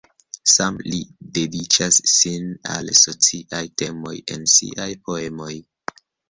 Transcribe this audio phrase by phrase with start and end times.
[0.51, 1.01] Same li
[1.37, 5.53] dediĉas sin al sociaj temoj en siaj poemoj.